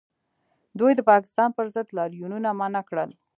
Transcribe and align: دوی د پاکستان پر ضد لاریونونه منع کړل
دوی 0.79 0.91
د 0.95 1.01
پاکستان 1.11 1.49
پر 1.57 1.65
ضد 1.75 1.87
لاریونونه 1.97 2.49
منع 2.59 2.81
کړل 2.89 3.09